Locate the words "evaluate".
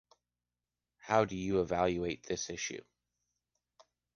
1.61-2.23